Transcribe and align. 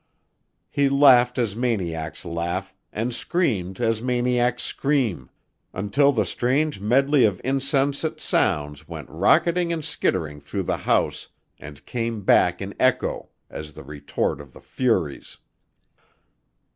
He 0.71 0.89
laughed 0.89 1.37
as 1.37 1.55
maniacs 1.55 2.25
laugh 2.25 2.73
and 2.91 3.13
screamed 3.13 3.79
as 3.79 4.01
maniacs 4.01 4.63
scream, 4.63 5.29
until 5.73 6.11
the 6.11 6.25
strange 6.25 6.79
medley 6.81 7.23
of 7.23 7.39
insensate 7.43 8.19
sounds 8.19 8.87
went 8.87 9.09
rocketing 9.11 9.71
and 9.71 9.85
skittering 9.85 10.41
through 10.41 10.63
the 10.63 10.77
house 10.89 11.27
and 11.59 11.85
came 11.85 12.23
back 12.23 12.63
in 12.63 12.73
echo, 12.79 13.29
as 13.47 13.73
the 13.73 13.83
retort 13.83 14.41
of 14.41 14.53
the 14.53 14.59
furies. 14.59 15.37